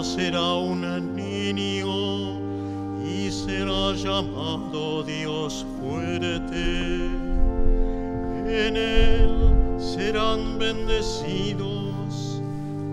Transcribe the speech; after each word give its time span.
nacerá 0.00 0.54
un 0.54 0.80
niño 1.14 2.40
y 3.04 3.30
será 3.30 3.92
llamado 3.92 5.02
Dios 5.02 5.66
fuerte. 5.78 7.04
En 8.46 8.76
él 8.78 9.30
serán 9.78 10.58
bendecidos 10.58 12.40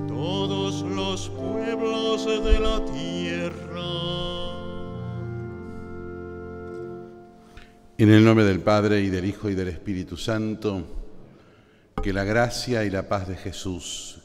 todos 0.09 0.81
los 0.81 1.29
pueblos 1.29 2.25
de 2.25 2.59
la 2.59 2.83
tierra. 2.83 3.87
En 7.97 8.11
el 8.11 8.25
nombre 8.25 8.43
del 8.43 8.59
Padre 8.59 8.99
y 8.99 9.09
del 9.09 9.23
Hijo 9.23 9.49
y 9.49 9.55
del 9.55 9.69
Espíritu 9.69 10.17
Santo, 10.17 10.83
que 12.03 12.11
la 12.11 12.25
gracia 12.25 12.83
y 12.83 12.89
la 12.89 13.07
paz 13.07 13.29
de 13.29 13.37
Jesús, 13.37 14.17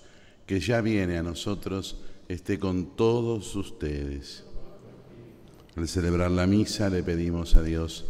que 0.47 0.59
ya 0.59 0.81
viene 0.81 1.17
a 1.17 1.23
nosotros, 1.23 1.97
esté 2.33 2.59
con 2.59 2.97
todos 2.97 3.55
ustedes. 3.57 4.45
Al 5.77 5.89
celebrar 5.89 6.31
la 6.31 6.47
misa 6.47 6.89
le 6.91 7.03
pedimos 7.03 7.57
a 7.57 7.63
Dios 7.63 8.07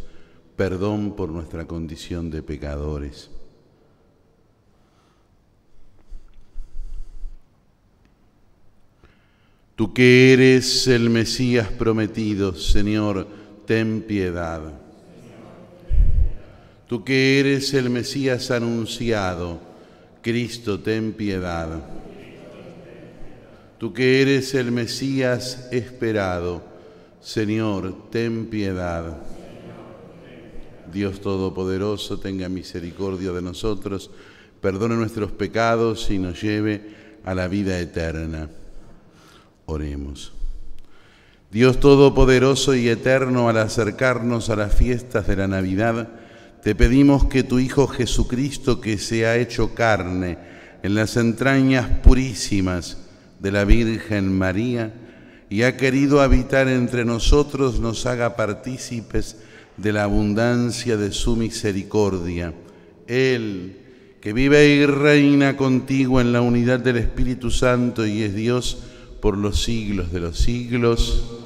perdón 0.55 1.15
por 1.15 1.29
nuestra 1.29 1.65
condición 1.65 2.29
de 2.29 2.43
pecadores. 2.43 3.29
Tú 9.75 9.93
que 9.93 10.33
eres 10.33 10.87
el 10.87 11.09
Mesías 11.09 11.67
prometido, 11.69 12.53
Señor, 12.53 13.27
ten 13.65 14.03
piedad. 14.03 14.61
Tú 16.87 17.03
que 17.03 17.39
eres 17.39 17.73
el 17.73 17.89
Mesías 17.89 18.51
anunciado, 18.51 19.59
Cristo, 20.21 20.79
ten 20.79 21.13
piedad. 21.13 21.83
Tú 23.83 23.91
que 23.91 24.21
eres 24.21 24.53
el 24.53 24.71
Mesías 24.71 25.67
esperado, 25.69 26.63
Señor, 27.19 28.09
ten 28.11 28.45
piedad. 28.45 29.17
Dios 30.89 31.19
Todopoderoso, 31.19 32.17
tenga 32.17 32.47
misericordia 32.47 33.33
de 33.33 33.41
nosotros, 33.41 34.09
perdone 34.61 34.95
nuestros 34.95 35.33
pecados 35.33 36.09
y 36.11 36.17
nos 36.17 36.41
lleve 36.41 36.95
a 37.25 37.35
la 37.35 37.49
vida 37.49 37.77
eterna. 37.77 38.49
Oremos. 39.65 40.31
Dios 41.51 41.81
Todopoderoso 41.81 42.75
y 42.75 42.87
Eterno, 42.87 43.49
al 43.49 43.57
acercarnos 43.57 44.49
a 44.49 44.55
las 44.55 44.73
fiestas 44.73 45.27
de 45.27 45.35
la 45.35 45.49
Navidad, 45.49 46.07
te 46.63 46.73
pedimos 46.73 47.25
que 47.25 47.43
tu 47.43 47.59
Hijo 47.59 47.87
Jesucristo, 47.87 48.79
que 48.79 48.97
se 48.97 49.25
ha 49.25 49.35
hecho 49.35 49.75
carne 49.75 50.37
en 50.83 50.95
las 50.95 51.17
entrañas 51.17 51.89
purísimas 52.01 53.02
de 53.43 53.51
la 53.51 53.65
Virgen 53.65 54.35
María 54.35 54.93
y 55.49 55.63
ha 55.63 55.75
querido 55.75 56.21
habitar 56.21 56.69
entre 56.69 57.03
nosotros, 57.03 57.81
nos 57.81 58.05
haga 58.05 58.37
partícipes 58.37 59.35
de 59.75 59.91
la 59.91 60.03
abundancia 60.03 60.95
de 60.95 61.11
su 61.11 61.35
misericordia. 61.35 62.53
Él, 63.05 63.77
que 64.21 64.31
vive 64.31 64.65
y 64.67 64.85
reina 64.85 65.57
contigo 65.57 66.21
en 66.21 66.31
la 66.31 66.41
unidad 66.41 66.79
del 66.79 66.95
Espíritu 66.95 67.51
Santo 67.51 68.05
y 68.05 68.23
es 68.23 68.33
Dios 68.33 68.81
por 69.21 69.37
los 69.37 69.61
siglos 69.61 70.13
de 70.13 70.21
los 70.21 70.39
siglos. 70.39 71.41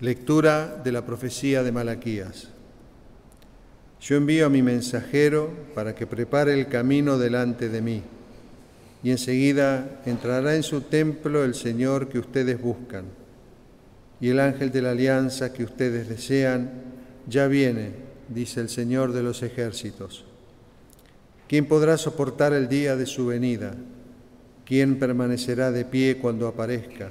Lectura 0.00 0.80
de 0.82 0.90
la 0.90 1.06
profecía 1.06 1.62
de 1.62 1.70
Malaquías. 1.70 2.48
Yo 4.00 4.16
envío 4.16 4.46
a 4.46 4.50
mi 4.50 4.62
mensajero 4.62 5.52
para 5.72 5.94
que 5.94 6.08
prepare 6.08 6.58
el 6.58 6.66
camino 6.66 7.16
delante 7.16 7.68
de 7.68 7.80
mí, 7.80 8.02
y 9.02 9.10
enseguida 9.10 10.00
entrará 10.04 10.54
en 10.56 10.62
su 10.62 10.82
templo 10.82 11.44
el 11.44 11.54
Señor 11.54 12.08
que 12.08 12.18
ustedes 12.18 12.60
buscan, 12.60 13.04
y 14.20 14.28
el 14.28 14.40
ángel 14.40 14.70
de 14.70 14.82
la 14.82 14.90
alianza 14.90 15.52
que 15.52 15.64
ustedes 15.64 16.08
desean 16.08 16.70
ya 17.26 17.46
viene, 17.46 17.92
dice 18.28 18.60
el 18.60 18.68
Señor 18.68 19.12
de 19.12 19.22
los 19.22 19.42
ejércitos. 19.42 20.24
¿Quién 21.48 21.66
podrá 21.66 21.96
soportar 21.96 22.52
el 22.52 22.68
día 22.68 22.96
de 22.96 23.06
su 23.06 23.26
venida? 23.26 23.74
¿Quién 24.64 24.98
permanecerá 24.98 25.72
de 25.72 25.84
pie 25.84 26.18
cuando 26.18 26.46
aparezca? 26.46 27.10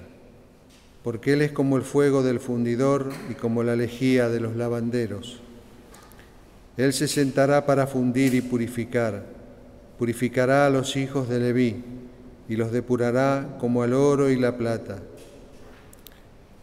Porque 1.04 1.34
Él 1.34 1.42
es 1.42 1.52
como 1.52 1.76
el 1.76 1.84
fuego 1.84 2.24
del 2.24 2.40
fundidor 2.40 3.10
y 3.30 3.34
como 3.34 3.64
la 3.64 3.76
lejía 3.76 4.30
de 4.30 4.40
los 4.40 4.56
lavanderos. 4.56 5.42
Él 6.78 6.94
se 6.94 7.10
sentará 7.10 7.66
para 7.66 7.88
fundir 7.88 8.34
y 8.34 8.42
purificar, 8.42 9.39
purificará 10.00 10.66
a 10.66 10.70
los 10.70 10.96
hijos 10.96 11.28
de 11.28 11.40
Leví 11.40 11.84
y 12.48 12.56
los 12.56 12.72
depurará 12.72 13.58
como 13.60 13.84
al 13.84 13.94
oro 13.94 14.30
y 14.30 14.38
la 14.38 14.56
plata. 14.56 15.00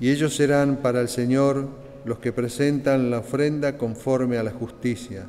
Y 0.00 0.10
ellos 0.10 0.34
serán 0.34 0.76
para 0.76 1.02
el 1.02 1.08
Señor 1.08 1.68
los 2.06 2.18
que 2.18 2.32
presentan 2.32 3.10
la 3.10 3.18
ofrenda 3.18 3.76
conforme 3.76 4.38
a 4.38 4.42
la 4.42 4.52
justicia. 4.52 5.26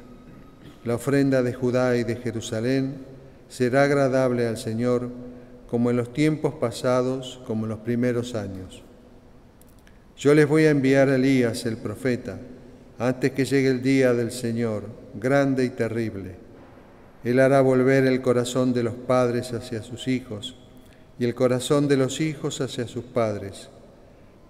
La 0.85 0.95
ofrenda 0.95 1.44
de 1.44 1.53
Judá 1.53 1.97
y 1.97 2.06
de 2.06 2.16
Jerusalén 2.16 2.95
será 3.50 3.84
agradable 3.84 4.47
al 4.47 4.57
Señor 4.57 5.09
como 5.69 5.91
en 5.91 5.97
los 5.97 6.13
tiempos 6.13 6.53
pasados, 6.53 7.41
como 7.45 7.66
en 7.66 7.69
los 7.69 7.79
primeros 7.79 8.35
años. 8.35 8.84
Yo 10.18 10.34
les 10.34 10.47
voy 10.47 10.63
a 10.63 10.69
enviar 10.69 11.09
a 11.09 11.16
Elías 11.16 11.66
el 11.66 11.75
profeta 11.75 12.39
antes 13.00 13.34
que 13.34 13.44
llegue 13.44 13.69
el 13.69 13.81
día 13.81 14.13
del 14.13 14.31
Señor, 14.31 14.85
grande 15.13 15.66
y 15.66 15.69
terrible. 15.69 16.47
Él 17.28 17.42
hará 17.42 17.60
volver 17.60 18.06
el 18.06 18.22
corazón 18.22 18.72
de 18.72 18.84
los 18.84 18.94
padres 18.94 19.52
hacia 19.52 19.84
sus 19.84 20.08
hijos 20.08 20.56
y 21.20 21.26
el 21.26 21.36
corazón 21.36 21.90
de 21.90 21.98
los 21.98 22.22
hijos 22.22 22.62
hacia 22.62 22.88
sus 22.88 23.04
padres, 23.04 23.68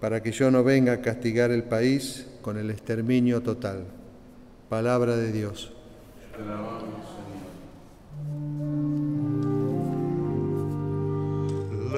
para 0.00 0.22
que 0.22 0.30
yo 0.30 0.48
no 0.52 0.62
venga 0.62 0.92
a 0.92 1.00
castigar 1.00 1.50
el 1.50 1.64
país 1.64 2.28
con 2.40 2.56
el 2.56 2.70
exterminio 2.70 3.42
total. 3.42 3.84
Palabra 4.68 5.16
de 5.16 5.32
Dios. 5.32 5.72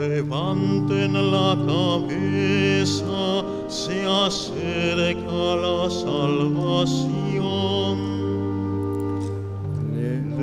Levanten 0.01 1.13
la 1.13 1.59
cabeza, 1.67 3.45
se 3.69 4.07
acerca 4.07 5.57
la 5.61 5.91
salvación. 5.91 7.40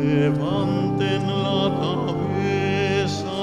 Levanten 0.07 1.27
la 1.27 1.77
cabeza, 1.81 3.35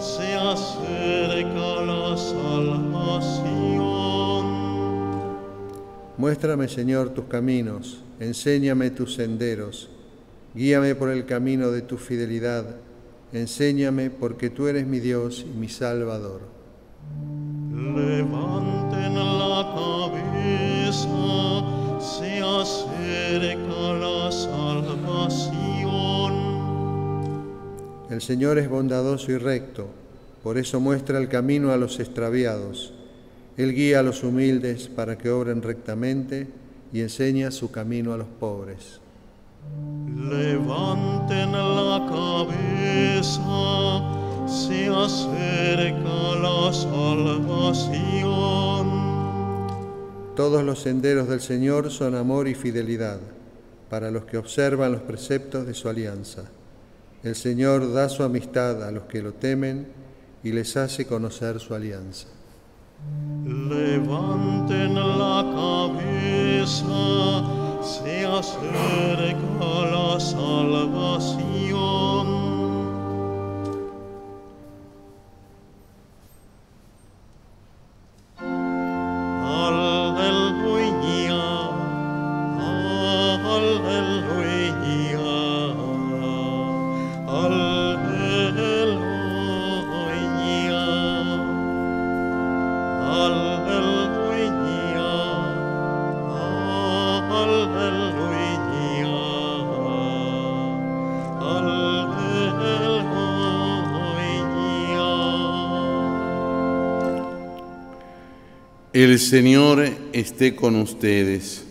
se 0.00 0.34
acerca 0.34 1.68
la 1.84 2.16
salvación. 2.16 3.42
Muéstrame, 6.18 6.68
Señor, 6.68 7.10
tus 7.10 7.24
caminos, 7.24 8.04
enséñame 8.20 8.90
tus 8.90 9.14
senderos, 9.14 9.90
guíame 10.54 10.94
por 10.94 11.10
el 11.10 11.26
camino 11.26 11.70
de 11.70 11.82
tu 11.82 11.96
fidelidad 11.98 12.76
Enséñame 13.32 14.10
porque 14.10 14.50
tú 14.50 14.66
eres 14.66 14.86
mi 14.86 15.00
Dios 15.00 15.46
y 15.48 15.58
mi 15.58 15.68
Salvador. 15.68 16.42
El 28.22 28.26
Señor 28.26 28.56
es 28.58 28.70
bondadoso 28.70 29.32
y 29.32 29.36
recto, 29.36 29.88
por 30.44 30.56
eso 30.56 30.78
muestra 30.78 31.18
el 31.18 31.28
camino 31.28 31.72
a 31.72 31.76
los 31.76 31.98
extraviados. 31.98 32.94
Él 33.56 33.74
guía 33.74 33.98
a 33.98 34.04
los 34.04 34.22
humildes 34.22 34.86
para 34.86 35.18
que 35.18 35.28
obren 35.28 35.60
rectamente 35.60 36.46
y 36.92 37.00
enseña 37.00 37.50
su 37.50 37.72
camino 37.72 38.12
a 38.12 38.16
los 38.16 38.28
pobres. 38.28 39.00
Levanten 40.06 41.50
la 41.50 42.06
cabeza, 42.08 43.32
se 44.46 44.86
acerca 44.86 46.38
la 46.40 46.72
salvación. 46.72 47.96
Todos 50.36 50.62
los 50.62 50.78
senderos 50.78 51.26
del 51.26 51.40
Señor 51.40 51.90
son 51.90 52.14
amor 52.14 52.46
y 52.46 52.54
fidelidad 52.54 53.18
para 53.90 54.12
los 54.12 54.26
que 54.26 54.38
observan 54.38 54.92
los 54.92 55.02
preceptos 55.02 55.66
de 55.66 55.74
su 55.74 55.88
alianza. 55.88 56.44
El 57.22 57.36
Señor 57.36 57.92
da 57.92 58.08
su 58.08 58.24
amistad 58.24 58.82
a 58.82 58.90
los 58.90 59.04
que 59.04 59.22
lo 59.22 59.32
temen 59.34 59.86
y 60.42 60.50
les 60.50 60.76
hace 60.76 61.06
conocer 61.06 61.60
su 61.60 61.72
alianza. 61.74 62.26
Levanten 63.44 64.94
la 64.94 65.44
cabeza, 65.54 66.84
se 67.82 68.26
acerca 68.26 69.40
la 69.60 70.18
salvación. 70.18 71.01
El 109.02 109.18
Señor 109.18 109.84
esté 110.12 110.54
con 110.54 110.76
ustedes. 110.76 111.64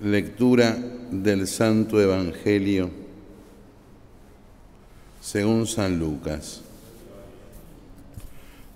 Lectura 0.00 0.76
del 1.10 1.46
Santo 1.48 1.98
Evangelio 1.98 2.90
según 5.18 5.66
San 5.66 5.98
Lucas. 5.98 6.60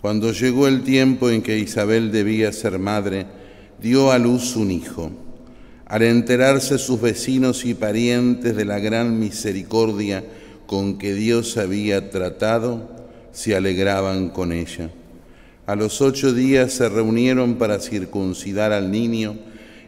Cuando 0.00 0.32
llegó 0.32 0.68
el 0.68 0.82
tiempo 0.84 1.28
en 1.28 1.42
que 1.42 1.58
Isabel 1.58 2.10
debía 2.12 2.50
ser 2.50 2.78
madre, 2.78 3.26
dio 3.78 4.12
a 4.12 4.18
luz 4.18 4.56
un 4.56 4.70
hijo. 4.70 5.10
Al 5.84 6.00
enterarse 6.00 6.78
sus 6.78 6.98
vecinos 6.98 7.66
y 7.66 7.74
parientes 7.74 8.56
de 8.56 8.64
la 8.64 8.78
gran 8.78 9.20
misericordia 9.20 10.24
con 10.66 10.96
que 10.96 11.12
Dios 11.12 11.58
había 11.58 12.08
tratado, 12.08 12.88
se 13.32 13.54
alegraban 13.54 14.30
con 14.30 14.50
ella. 14.50 14.90
A 15.66 15.74
los 15.74 16.00
ocho 16.00 16.32
días 16.32 16.74
se 16.74 16.88
reunieron 16.88 17.56
para 17.56 17.80
circuncidar 17.80 18.72
al 18.72 18.92
niño 18.92 19.36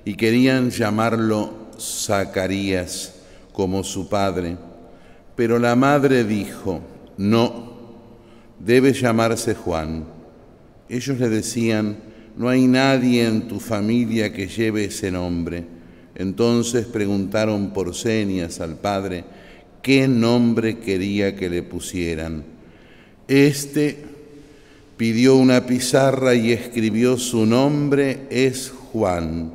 y 0.04 0.14
querían 0.14 0.70
llamarlo 0.70 1.69
Zacarías 1.78 3.14
como 3.52 3.84
su 3.84 4.08
padre. 4.08 4.56
Pero 5.36 5.60
la 5.60 5.76
madre 5.76 6.25
dijo, 6.25 6.80
no, 7.16 7.78
debe 8.58 8.92
llamarse 8.92 9.54
Juan. 9.54 10.04
Ellos 10.88 11.20
le 11.20 11.28
decían, 11.28 11.96
no 12.36 12.48
hay 12.48 12.66
nadie 12.66 13.24
en 13.24 13.46
tu 13.46 13.60
familia 13.60 14.32
que 14.32 14.48
lleve 14.48 14.86
ese 14.86 15.12
nombre. 15.12 15.64
Entonces 16.16 16.86
preguntaron 16.86 17.72
por 17.72 17.94
señas 17.94 18.60
al 18.60 18.74
padre 18.74 19.24
qué 19.81 20.08
nombre 20.08 20.78
quería 20.78 21.36
que 21.36 21.48
le 21.48 21.62
pusieran. 21.62 22.42
Este 23.28 24.18
pidió 24.98 25.36
una 25.36 25.64
pizarra 25.64 26.34
y 26.34 26.50
escribió 26.50 27.16
su 27.16 27.46
nombre 27.46 28.26
es 28.30 28.72
Juan. 28.92 29.52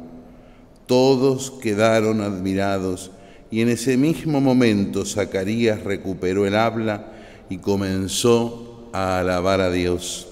Todos 0.87 1.51
quedaron 1.61 2.21
admirados 2.21 3.11
y 3.51 3.59
en 3.59 3.67
ese 3.67 3.97
mismo 3.97 4.39
momento 4.39 5.05
Zacarías 5.05 5.83
recuperó 5.83 6.47
el 6.47 6.55
habla 6.55 7.11
y 7.49 7.57
comenzó 7.57 8.89
a 8.93 9.19
alabar 9.19 9.59
a 9.59 9.69
Dios. 9.69 10.29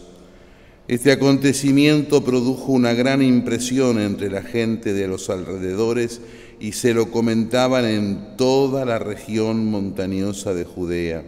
Este 0.87 1.11
acontecimiento 1.11 2.23
produjo 2.23 2.71
una 2.71 2.93
gran 2.93 3.21
impresión 3.21 3.99
entre 3.99 4.29
la 4.29 4.41
gente 4.41 4.93
de 4.93 5.09
los 5.09 5.29
alrededores 5.29 6.21
y 6.61 6.71
se 6.71 6.93
lo 6.93 7.11
comentaban 7.11 7.83
en 7.83 8.37
toda 8.37 8.85
la 8.85 8.97
región 8.97 9.65
montañosa 9.65 10.53
de 10.53 10.63
Judea. 10.63 11.23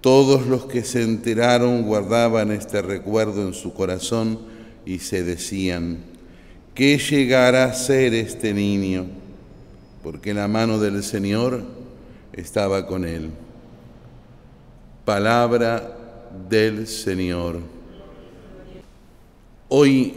Todos 0.00 0.46
los 0.46 0.66
que 0.66 0.84
se 0.84 1.02
enteraron 1.02 1.82
guardaban 1.82 2.52
este 2.52 2.82
recuerdo 2.82 3.46
en 3.46 3.54
su 3.54 3.74
corazón 3.74 4.38
y 4.86 5.00
se 5.00 5.24
decían, 5.24 5.98
¿qué 6.74 6.98
llegará 6.98 7.64
a 7.64 7.74
ser 7.74 8.14
este 8.14 8.54
niño? 8.54 9.06
Porque 10.02 10.32
la 10.34 10.46
mano 10.46 10.78
del 10.78 11.02
Señor 11.02 11.62
estaba 12.32 12.86
con 12.86 13.04
él. 13.04 13.30
Palabra 15.04 15.96
del 16.48 16.86
Señor. 16.86 17.58
Hoy 19.68 20.14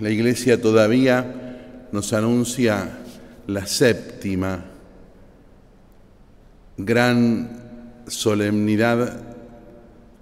la 0.00 0.10
Iglesia 0.10 0.60
todavía 0.60 1.86
nos 1.92 2.12
anuncia 2.12 2.98
la 3.46 3.66
séptima 3.66 4.64
gran 6.78 7.67
solemnidad 8.08 9.20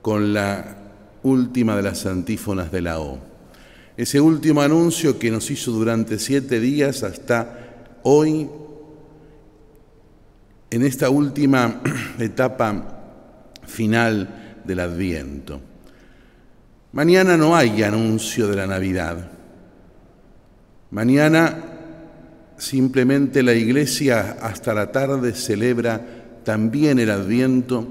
con 0.02 0.32
la 0.32 0.76
última 1.22 1.76
de 1.76 1.82
las 1.82 2.06
antífonas 2.06 2.70
de 2.70 2.80
la 2.82 3.00
O. 3.00 3.18
Ese 3.96 4.20
último 4.20 4.60
anuncio 4.60 5.18
que 5.18 5.30
nos 5.30 5.50
hizo 5.50 5.72
durante 5.72 6.18
siete 6.18 6.60
días 6.60 7.02
hasta 7.02 7.98
hoy, 8.02 8.48
en 10.70 10.82
esta 10.82 11.10
última 11.10 11.80
etapa 12.18 13.02
final 13.66 14.60
del 14.64 14.80
Adviento. 14.80 15.60
Mañana 16.92 17.36
no 17.36 17.56
hay 17.56 17.82
anuncio 17.82 18.48
de 18.48 18.56
la 18.56 18.66
Navidad. 18.66 19.30
Mañana 20.90 21.62
simplemente 22.56 23.42
la 23.42 23.52
iglesia 23.52 24.38
hasta 24.40 24.72
la 24.72 24.92
tarde 24.92 25.34
celebra 25.34 26.25
también 26.46 27.00
el 27.00 27.10
adviento, 27.10 27.84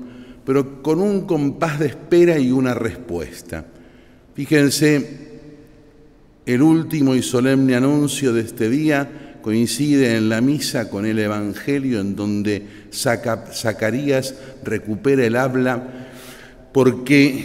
pero 0.46 0.82
con 0.82 1.02
un 1.02 1.28
compás 1.28 1.78
de 1.78 1.88
espera 1.88 2.40
y 2.40 2.52
una 2.52 2.74
respuesta. 2.74 3.66
Fíjense, 4.34 5.26
el 6.46 6.62
último 6.62 7.16
y 7.16 7.22
solemne 7.22 7.76
anuncio 7.76 8.32
de 8.32 8.42
este 8.42 8.70
día 8.70 9.40
coincide 9.42 10.16
en 10.16 10.30
la 10.30 10.40
misa 10.40 10.90
con 10.90 11.06
el 11.06 11.20
Evangelio 11.20 12.00
en 12.00 12.16
donde 12.16 12.66
Zacarías 12.94 14.36
recupera 14.64 15.26
el 15.26 15.36
habla 15.36 16.08
porque 16.72 17.44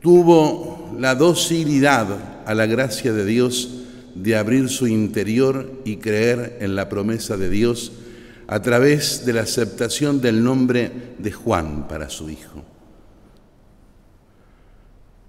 tuvo 0.00 0.94
la 0.96 1.16
docilidad 1.16 2.44
a 2.46 2.54
la 2.54 2.66
gracia 2.66 3.12
de 3.12 3.26
Dios 3.26 3.80
de 4.14 4.36
abrir 4.36 4.68
su 4.68 4.86
interior 4.86 5.80
y 5.84 5.96
creer 5.96 6.58
en 6.60 6.76
la 6.76 6.88
promesa 6.88 7.36
de 7.36 7.50
Dios 7.50 7.92
a 8.52 8.60
través 8.60 9.24
de 9.24 9.32
la 9.32 9.40
aceptación 9.40 10.20
del 10.20 10.44
nombre 10.44 11.14
de 11.18 11.32
Juan 11.32 11.88
para 11.88 12.10
su 12.10 12.28
hijo. 12.28 12.62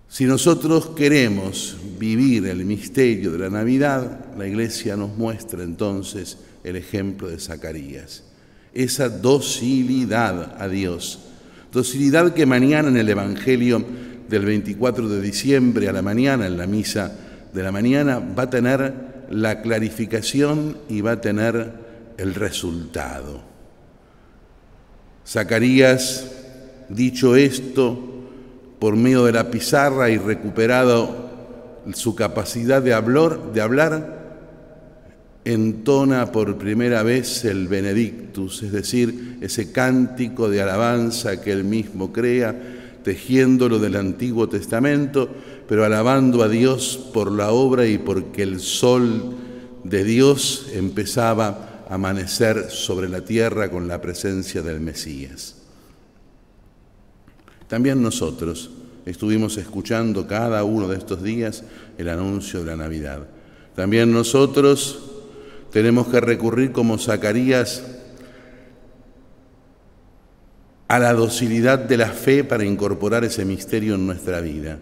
Si 0.10 0.26
nosotros 0.26 0.88
queremos 0.90 1.78
vivir 1.98 2.48
el 2.48 2.66
misterio 2.66 3.32
de 3.32 3.38
la 3.38 3.50
Navidad, 3.50 4.26
la 4.38 4.46
Iglesia 4.46 4.98
nos 4.98 5.16
muestra 5.16 5.64
entonces 5.64 6.38
el 6.66 6.76
ejemplo 6.76 7.30
de 7.30 7.40
Zacarías, 7.40 8.26
esa 8.74 9.08
docilidad 9.08 10.62
a 10.62 10.68
Dios, 10.68 11.20
docilidad 11.72 12.34
que 12.34 12.46
mañana 12.46 12.90
en 12.90 12.98
el 12.98 13.08
Evangelio 13.08 13.86
del 14.28 14.44
24 14.44 15.08
de 15.08 15.22
diciembre 15.22 15.88
a 15.88 15.94
la 15.94 16.02
mañana, 16.02 16.46
en 16.46 16.58
la 16.58 16.68
misa 16.68 17.16
de 17.54 17.64
la 17.64 17.72
mañana, 17.72 18.20
va 18.20 18.44
a 18.44 18.50
tener 18.50 18.94
la 19.30 19.62
clarificación 19.62 20.78
y 20.90 21.00
va 21.00 21.14
a 21.14 21.22
tener 21.22 21.83
el 22.18 22.36
resultado. 22.36 23.42
Zacarías, 25.26 26.32
dicho 26.90 27.36
esto, 27.36 28.00
por 28.80 28.96
medio 28.96 29.26
de 29.26 29.32
la 29.32 29.50
pizarra 29.50 30.10
y 30.10 30.18
recuperado 30.18 31.30
su 31.94 32.16
capacidad 32.16 32.82
de 32.82 32.94
hablar, 32.94 33.54
de 33.54 33.62
hablar, 33.62 34.24
entona 35.46 36.32
por 36.32 36.58
primera 36.58 37.04
vez 37.04 37.46
el 37.46 37.68
Benedictus, 37.68 38.64
es 38.64 38.72
decir, 38.72 39.38
ese 39.42 39.72
cántico 39.72 40.50
de 40.50 40.62
alabanza 40.62 41.42
que 41.42 41.52
él 41.52 41.64
mismo 41.64 42.14
crea, 42.14 42.56
tejiéndolo 43.04 43.80
del 43.80 43.98
Antiguo 43.98 44.48
Testamento, 44.48 45.30
pero 45.68 45.84
alabando 45.84 46.44
a 46.44 46.50
Dios 46.50 47.10
por 47.14 47.32
la 47.32 47.52
obra 47.52 47.86
y 47.86 47.98
porque 47.98 48.44
el 48.44 48.60
sol 48.60 49.36
de 49.84 50.04
Dios 50.06 50.68
empezaba 50.74 51.73
amanecer 51.94 52.72
sobre 52.72 53.08
la 53.08 53.22
tierra 53.22 53.70
con 53.70 53.88
la 53.88 54.02
presencia 54.02 54.64
del 54.64 54.80
Mesías. 54.80 55.58
También 57.68 58.02
nosotros 58.02 58.72
estuvimos 59.06 59.58
escuchando 59.58 60.26
cada 60.26 60.64
uno 60.64 60.88
de 60.88 60.98
estos 60.98 61.22
días 61.22 61.64
el 62.00 62.10
anuncio 62.10 62.62
de 62.62 62.66
la 62.66 62.76
Navidad. 62.76 63.28
También 63.76 64.12
nosotros 64.12 65.04
tenemos 65.72 66.08
que 66.08 66.20
recurrir 66.20 66.72
como 66.72 66.98
Zacarías 66.98 67.84
a 70.88 70.98
la 70.98 71.14
docilidad 71.14 71.78
de 71.78 71.98
la 71.98 72.10
fe 72.10 72.44
para 72.44 72.66
incorporar 72.66 73.24
ese 73.24 73.46
misterio 73.46 73.94
en 73.94 74.08
nuestra 74.08 74.42
vida. 74.42 74.80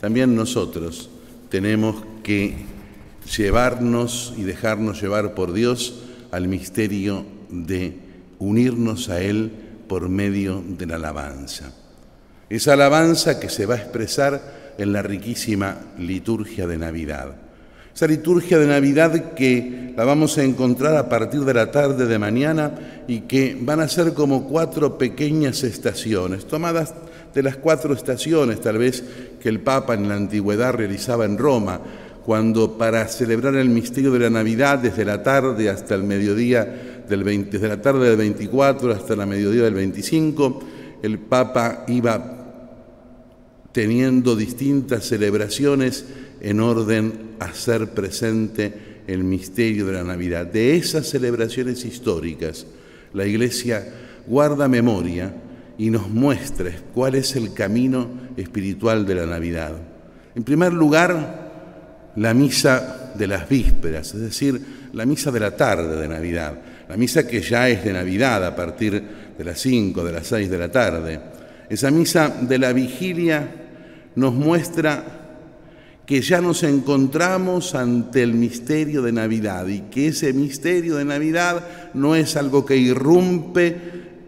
También 0.00 0.36
nosotros 0.36 1.10
tenemos 1.48 2.04
que 2.22 2.54
llevarnos 3.36 4.32
y 4.36 4.42
dejarnos 4.42 5.02
llevar 5.02 5.34
por 5.34 5.52
Dios 5.52 6.02
al 6.32 6.48
misterio 6.48 7.24
de 7.50 7.96
unirnos 8.40 9.08
a 9.08 9.20
Él 9.20 9.52
por 9.86 10.08
medio 10.08 10.62
de 10.66 10.86
la 10.86 10.96
alabanza. 10.96 11.72
Esa 12.48 12.72
alabanza 12.72 13.38
que 13.38 13.48
se 13.48 13.66
va 13.66 13.74
a 13.76 13.78
expresar 13.78 14.74
en 14.78 14.92
la 14.92 15.02
riquísima 15.02 15.78
liturgia 15.98 16.66
de 16.66 16.78
Navidad. 16.78 17.36
Esa 17.94 18.06
liturgia 18.06 18.58
de 18.58 18.66
Navidad 18.66 19.34
que 19.34 19.92
la 19.96 20.04
vamos 20.04 20.38
a 20.38 20.42
encontrar 20.42 20.96
a 20.96 21.08
partir 21.08 21.40
de 21.40 21.54
la 21.54 21.70
tarde 21.70 22.06
de 22.06 22.18
mañana 22.18 23.04
y 23.06 23.20
que 23.20 23.56
van 23.60 23.80
a 23.80 23.88
ser 23.88 24.14
como 24.14 24.48
cuatro 24.48 24.96
pequeñas 24.96 25.62
estaciones, 25.62 26.46
tomadas 26.46 26.94
de 27.34 27.42
las 27.42 27.56
cuatro 27.56 27.94
estaciones 27.94 28.60
tal 28.60 28.78
vez 28.78 29.04
que 29.40 29.48
el 29.48 29.60
Papa 29.60 29.94
en 29.94 30.08
la 30.08 30.14
antigüedad 30.14 30.72
realizaba 30.72 31.26
en 31.26 31.36
Roma, 31.36 31.80
cuando 32.24 32.78
para 32.78 33.08
celebrar 33.08 33.56
el 33.56 33.68
misterio 33.68 34.12
de 34.12 34.20
la 34.20 34.30
Navidad 34.30 34.78
desde 34.78 35.04
la 35.04 35.22
tarde 35.22 35.68
hasta 35.68 35.94
el 35.94 36.04
mediodía 36.04 37.02
del 37.08 37.24
20, 37.24 37.50
desde 37.50 37.68
la 37.68 37.82
tarde 37.82 38.08
del 38.08 38.16
24 38.16 38.92
hasta 38.92 39.16
la 39.16 39.26
mediodía 39.26 39.62
del 39.62 39.74
25, 39.74 40.60
el 41.02 41.18
Papa 41.18 41.84
iba 41.88 42.38
teniendo 43.72 44.36
distintas 44.36 45.04
celebraciones 45.06 46.04
en 46.40 46.60
orden 46.60 47.34
a 47.40 47.46
hacer 47.46 47.90
presente 47.90 49.02
el 49.06 49.24
misterio 49.24 49.86
de 49.86 49.94
la 49.94 50.04
Navidad. 50.04 50.46
De 50.46 50.76
esas 50.76 51.08
celebraciones 51.08 51.84
históricas, 51.84 52.66
la 53.12 53.26
Iglesia 53.26 53.84
guarda 54.26 54.68
memoria 54.68 55.34
y 55.78 55.90
nos 55.90 56.08
muestra 56.08 56.70
cuál 56.94 57.16
es 57.16 57.34
el 57.34 57.52
camino 57.52 58.08
espiritual 58.36 59.06
de 59.06 59.14
la 59.14 59.26
Navidad. 59.26 59.72
En 60.34 60.44
primer 60.44 60.72
lugar, 60.72 61.41
la 62.16 62.34
misa 62.34 63.12
de 63.14 63.26
las 63.26 63.48
vísperas, 63.48 64.14
es 64.14 64.20
decir, 64.20 64.60
la 64.92 65.06
misa 65.06 65.30
de 65.30 65.40
la 65.40 65.56
tarde 65.56 66.00
de 66.00 66.08
Navidad, 66.08 66.54
la 66.88 66.96
misa 66.96 67.26
que 67.26 67.40
ya 67.40 67.68
es 67.68 67.84
de 67.84 67.92
Navidad 67.92 68.44
a 68.44 68.54
partir 68.54 69.02
de 69.36 69.44
las 69.44 69.60
5, 69.60 70.04
de 70.04 70.12
las 70.12 70.26
6 70.26 70.50
de 70.50 70.58
la 70.58 70.70
tarde. 70.70 71.20
Esa 71.68 71.90
misa 71.90 72.28
de 72.28 72.58
la 72.58 72.72
vigilia 72.72 73.48
nos 74.16 74.34
muestra 74.34 75.20
que 76.04 76.20
ya 76.20 76.40
nos 76.40 76.62
encontramos 76.64 77.74
ante 77.74 78.22
el 78.22 78.34
misterio 78.34 79.02
de 79.02 79.12
Navidad 79.12 79.66
y 79.68 79.80
que 79.82 80.08
ese 80.08 80.32
misterio 80.32 80.96
de 80.96 81.04
Navidad 81.04 81.90
no 81.94 82.14
es 82.14 82.36
algo 82.36 82.66
que 82.66 82.76
irrumpe, 82.76 83.76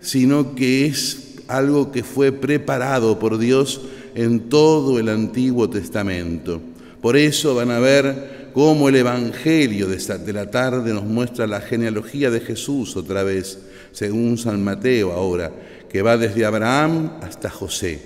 sino 0.00 0.54
que 0.54 0.86
es 0.86 1.34
algo 1.48 1.92
que 1.92 2.02
fue 2.02 2.32
preparado 2.32 3.18
por 3.18 3.38
Dios 3.38 3.82
en 4.14 4.48
todo 4.48 4.98
el 4.98 5.08
Antiguo 5.08 5.68
Testamento. 5.68 6.62
Por 7.04 7.18
eso 7.18 7.54
van 7.54 7.70
a 7.70 7.80
ver 7.80 8.48
cómo 8.54 8.88
el 8.88 8.96
Evangelio 8.96 9.86
de 9.88 10.32
la 10.32 10.50
tarde 10.50 10.94
nos 10.94 11.04
muestra 11.04 11.46
la 11.46 11.60
genealogía 11.60 12.30
de 12.30 12.40
Jesús 12.40 12.96
otra 12.96 13.22
vez, 13.22 13.58
según 13.92 14.38
San 14.38 14.64
Mateo 14.64 15.12
ahora, 15.12 15.52
que 15.90 16.00
va 16.00 16.16
desde 16.16 16.46
Abraham 16.46 17.18
hasta 17.20 17.50
José, 17.50 18.00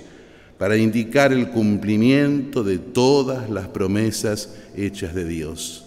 para 0.57 0.75
indicar 0.75 1.31
el 1.31 1.47
cumplimiento 1.47 2.61
de 2.61 2.77
todas 2.77 3.49
las 3.49 3.69
promesas 3.69 4.53
hechas 4.75 5.15
de 5.15 5.23
Dios. 5.23 5.85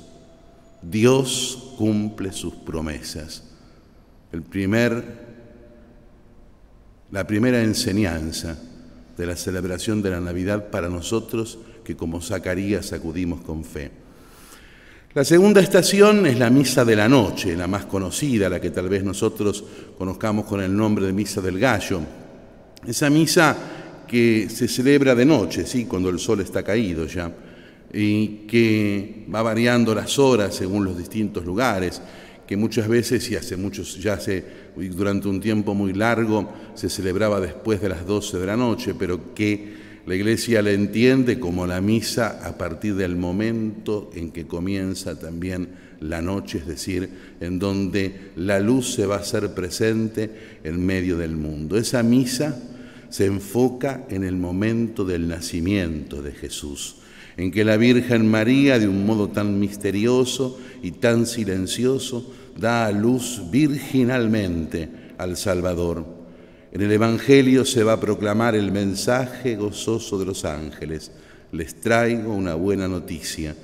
Dios 0.80 1.74
cumple 1.76 2.32
sus 2.32 2.54
promesas. 2.54 3.42
El 4.32 4.40
primer, 4.40 5.04
la 7.10 7.26
primera 7.26 7.62
enseñanza 7.62 8.58
de 9.18 9.26
la 9.26 9.36
celebración 9.36 10.00
de 10.00 10.08
la 10.08 10.20
Navidad 10.20 10.70
para 10.70 10.88
nosotros 10.88 11.58
que 11.84 11.96
como 11.96 12.20
Zacarías 12.20 12.92
acudimos 12.92 13.40
con 13.42 13.64
fe. 13.64 13.90
La 15.14 15.24
segunda 15.24 15.60
estación 15.60 16.24
es 16.24 16.38
la 16.38 16.48
misa 16.48 16.86
de 16.86 16.96
la 16.96 17.06
noche, 17.06 17.54
la 17.54 17.66
más 17.66 17.84
conocida, 17.84 18.48
la 18.48 18.60
que 18.60 18.70
tal 18.70 18.88
vez 18.88 19.04
nosotros 19.04 19.62
conozcamos 19.98 20.46
con 20.46 20.62
el 20.62 20.74
nombre 20.74 21.04
de 21.04 21.12
misa 21.12 21.42
del 21.42 21.58
gallo. 21.58 22.00
Esa 22.86 23.10
misa 23.10 23.54
que 24.08 24.48
se 24.48 24.68
celebra 24.68 25.14
de 25.14 25.26
noche, 25.26 25.66
¿sí? 25.66 25.84
cuando 25.84 26.08
el 26.08 26.18
sol 26.18 26.40
está 26.40 26.62
caído 26.62 27.04
ya, 27.06 27.30
y 27.92 28.46
que 28.46 29.26
va 29.32 29.42
variando 29.42 29.94
las 29.94 30.18
horas 30.18 30.54
según 30.54 30.86
los 30.86 30.96
distintos 30.96 31.44
lugares, 31.44 32.00
que 32.46 32.56
muchas 32.56 32.88
veces, 32.88 33.30
y 33.30 33.36
hace 33.36 33.56
muchos, 33.58 33.98
ya 34.00 34.14
hace 34.14 34.44
durante 34.74 35.28
un 35.28 35.40
tiempo 35.40 35.74
muy 35.74 35.92
largo, 35.92 36.50
se 36.74 36.88
celebraba 36.88 37.38
después 37.38 37.82
de 37.82 37.90
las 37.90 38.06
12 38.06 38.38
de 38.38 38.46
la 38.46 38.56
noche, 38.56 38.94
pero 38.98 39.34
que 39.34 39.81
la 40.04 40.16
iglesia 40.16 40.62
la 40.62 40.72
entiende 40.72 41.38
como 41.38 41.66
la 41.66 41.80
misa 41.80 42.40
a 42.44 42.58
partir 42.58 42.96
del 42.96 43.16
momento 43.16 44.10
en 44.14 44.32
que 44.32 44.46
comienza 44.46 45.18
también 45.18 45.68
la 46.00 46.20
noche, 46.20 46.58
es 46.58 46.66
decir, 46.66 47.08
en 47.40 47.60
donde 47.60 48.32
la 48.34 48.58
luz 48.58 48.94
se 48.94 49.06
va 49.06 49.16
a 49.16 49.20
hacer 49.20 49.54
presente 49.54 50.58
en 50.64 50.84
medio 50.84 51.16
del 51.16 51.36
mundo. 51.36 51.76
Esa 51.76 52.02
misa 52.02 52.60
se 53.10 53.26
enfoca 53.26 54.04
en 54.08 54.24
el 54.24 54.36
momento 54.36 55.04
del 55.04 55.28
nacimiento 55.28 56.20
de 56.20 56.32
Jesús, 56.32 56.96
en 57.36 57.52
que 57.52 57.64
la 57.64 57.76
Virgen 57.76 58.28
María, 58.28 58.80
de 58.80 58.88
un 58.88 59.06
modo 59.06 59.28
tan 59.28 59.60
misterioso 59.60 60.58
y 60.82 60.92
tan 60.92 61.26
silencioso, 61.26 62.32
da 62.58 62.86
a 62.86 62.92
luz 62.92 63.42
virginalmente 63.52 64.88
al 65.16 65.36
Salvador 65.36 66.21
en 66.72 66.80
el 66.80 66.90
Evangelio 66.90 67.66
se 67.66 67.84
va 67.84 67.94
a 67.94 68.00
proclamar 68.00 68.54
el 68.54 68.72
mensaje 68.72 69.56
gozoso 69.56 70.18
de 70.18 70.24
los 70.24 70.46
ángeles. 70.46 71.12
Les 71.52 71.78
traigo 71.78 72.32
una 72.32 72.54
buena 72.54 72.88
noticia, 72.88 73.54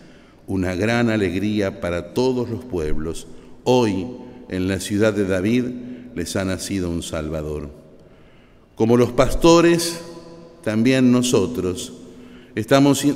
una 0.47 0.75
gran 0.75 1.09
alegría 1.09 1.81
para 1.81 2.12
todos 2.12 2.50
los 2.50 2.67
pueblos. 2.67 3.27
Hoy, 3.65 4.07
en 4.50 4.69
la 4.69 4.79
ciudad 4.79 5.15
de 5.15 5.25
David, 5.25 5.65
les 6.15 6.37
ha 6.37 6.45
nacido 6.45 6.91
un 6.91 7.03
Salvador. 7.03 7.71
Como 8.75 8.99
los 8.99 9.12
pastores, 9.12 10.00
también 10.62 11.11
nosotros 11.11 11.95
estamos 12.55 13.07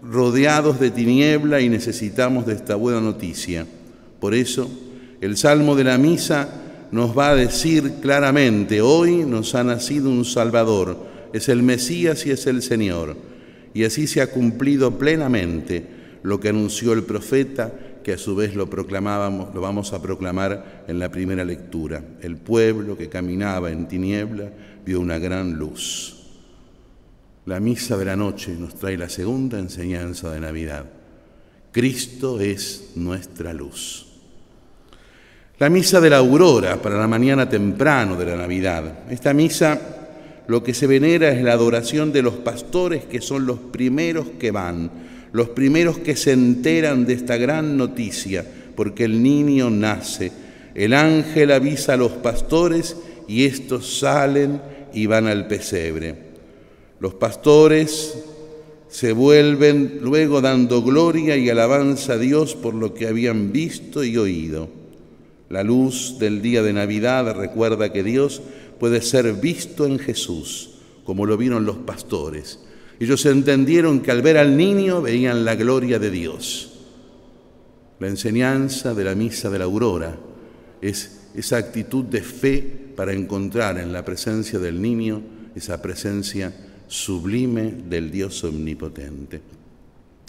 rodeados 0.00 0.78
de 0.78 0.92
tiniebla 0.92 1.60
y 1.60 1.68
necesitamos 1.68 2.46
de 2.46 2.54
esta 2.54 2.76
buena 2.76 3.00
noticia. 3.00 3.66
Por 4.20 4.32
eso, 4.32 4.70
el 5.20 5.36
Salmo 5.36 5.74
de 5.74 5.84
la 5.84 5.98
Misa 5.98 6.67
nos 6.90 7.16
va 7.16 7.30
a 7.30 7.36
decir 7.36 7.94
claramente, 8.00 8.80
hoy 8.80 9.24
nos 9.24 9.54
ha 9.54 9.64
nacido 9.64 10.10
un 10.10 10.24
Salvador, 10.24 10.96
es 11.32 11.48
el 11.48 11.62
Mesías 11.62 12.24
y 12.26 12.30
es 12.30 12.46
el 12.46 12.62
Señor. 12.62 13.16
Y 13.74 13.84
así 13.84 14.06
se 14.06 14.22
ha 14.22 14.30
cumplido 14.30 14.98
plenamente 14.98 15.86
lo 16.22 16.40
que 16.40 16.48
anunció 16.48 16.92
el 16.94 17.04
profeta, 17.04 17.72
que 18.02 18.14
a 18.14 18.18
su 18.18 18.34
vez 18.34 18.54
lo 18.54 18.70
proclamábamos, 18.70 19.54
lo 19.54 19.60
vamos 19.60 19.92
a 19.92 20.00
proclamar 20.00 20.84
en 20.88 20.98
la 20.98 21.10
primera 21.10 21.44
lectura. 21.44 22.02
El 22.22 22.38
pueblo 22.38 22.96
que 22.96 23.08
caminaba 23.08 23.70
en 23.70 23.86
tiniebla 23.86 24.50
vio 24.84 25.00
una 25.00 25.18
gran 25.18 25.54
luz. 25.54 26.14
La 27.44 27.60
misa 27.60 27.96
de 27.96 28.04
la 28.06 28.16
noche 28.16 28.56
nos 28.58 28.74
trae 28.74 28.96
la 28.96 29.08
segunda 29.08 29.58
enseñanza 29.58 30.32
de 30.32 30.40
Navidad. 30.40 30.86
Cristo 31.72 32.40
es 32.40 32.92
nuestra 32.94 33.52
luz. 33.52 34.07
La 35.58 35.68
misa 35.68 36.00
de 36.00 36.08
la 36.08 36.18
aurora 36.18 36.80
para 36.80 36.96
la 36.96 37.08
mañana 37.08 37.48
temprano 37.48 38.14
de 38.14 38.26
la 38.26 38.36
Navidad. 38.36 39.00
Esta 39.10 39.34
misa 39.34 39.80
lo 40.46 40.62
que 40.62 40.72
se 40.72 40.86
venera 40.86 41.30
es 41.30 41.42
la 41.42 41.52
adoración 41.52 42.12
de 42.12 42.22
los 42.22 42.34
pastores 42.34 43.06
que 43.06 43.20
son 43.20 43.44
los 43.44 43.58
primeros 43.58 44.28
que 44.38 44.52
van, 44.52 44.88
los 45.32 45.48
primeros 45.48 45.98
que 45.98 46.14
se 46.14 46.30
enteran 46.30 47.06
de 47.06 47.14
esta 47.14 47.36
gran 47.36 47.76
noticia, 47.76 48.46
porque 48.76 49.02
el 49.02 49.20
niño 49.20 49.68
nace. 49.68 50.30
El 50.76 50.94
ángel 50.94 51.50
avisa 51.50 51.94
a 51.94 51.96
los 51.96 52.12
pastores 52.12 52.96
y 53.26 53.44
estos 53.44 53.98
salen 53.98 54.62
y 54.94 55.06
van 55.06 55.26
al 55.26 55.48
pesebre. 55.48 56.14
Los 57.00 57.14
pastores 57.14 58.16
se 58.88 59.12
vuelven 59.12 59.98
luego 60.02 60.40
dando 60.40 60.82
gloria 60.84 61.36
y 61.36 61.50
alabanza 61.50 62.12
a 62.12 62.18
Dios 62.18 62.54
por 62.54 62.74
lo 62.74 62.94
que 62.94 63.08
habían 63.08 63.50
visto 63.50 64.04
y 64.04 64.16
oído. 64.16 64.77
La 65.48 65.62
luz 65.62 66.18
del 66.18 66.42
día 66.42 66.62
de 66.62 66.72
Navidad 66.72 67.34
recuerda 67.34 67.92
que 67.92 68.02
Dios 68.02 68.42
puede 68.78 69.00
ser 69.00 69.32
visto 69.34 69.86
en 69.86 69.98
Jesús, 69.98 70.70
como 71.04 71.24
lo 71.24 71.36
vieron 71.36 71.64
los 71.64 71.78
pastores. 71.78 72.60
Ellos 73.00 73.24
entendieron 73.26 74.00
que 74.00 74.10
al 74.10 74.22
ver 74.22 74.36
al 74.36 74.56
niño 74.56 75.00
veían 75.00 75.44
la 75.44 75.54
gloria 75.54 75.98
de 75.98 76.10
Dios. 76.10 76.74
La 77.98 78.08
enseñanza 78.08 78.94
de 78.94 79.04
la 79.04 79.14
misa 79.14 79.48
de 79.48 79.58
la 79.58 79.64
aurora 79.64 80.18
es 80.82 81.28
esa 81.34 81.56
actitud 81.56 82.04
de 82.04 82.20
fe 82.22 82.60
para 82.94 83.12
encontrar 83.12 83.78
en 83.78 83.92
la 83.92 84.04
presencia 84.04 84.58
del 84.58 84.80
niño 84.82 85.22
esa 85.54 85.80
presencia 85.80 86.52
sublime 86.86 87.72
del 87.88 88.10
Dios 88.10 88.44
omnipotente. 88.44 89.40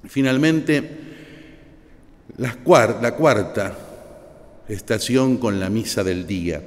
Finalmente, 0.08 0.90
la 2.38 2.56
cuarta 2.56 3.89
estación 4.70 5.38
con 5.38 5.60
la 5.60 5.70
misa 5.70 6.04
del 6.04 6.26
día. 6.28 6.62